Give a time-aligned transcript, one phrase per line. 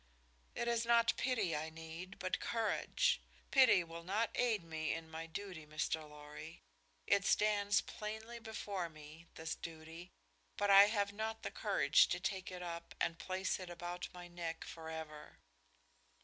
[0.55, 3.21] "It is not pity I need, but courage.
[3.51, 6.09] Pity will not aid me in my duty, Mr.
[6.09, 6.63] Lorry.
[7.05, 10.09] It stands plainly before me, this duty,
[10.57, 14.27] but I have not the courage to take it up and place it about my
[14.27, 15.37] neck forever."